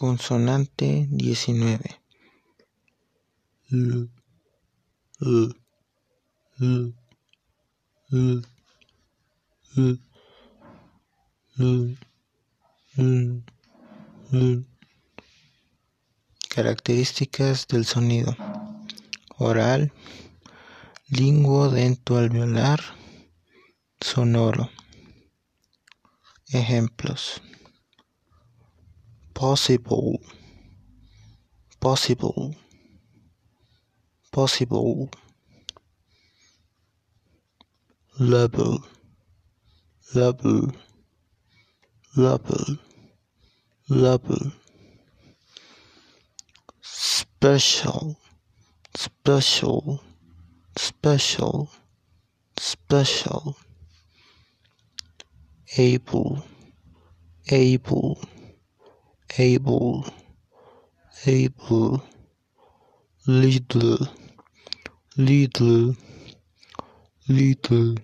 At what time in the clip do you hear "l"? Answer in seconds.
3.68-4.08, 5.20-5.54, 6.58-6.94, 8.10-8.42, 9.76-10.00, 11.58-11.98, 12.96-13.42, 14.32-14.64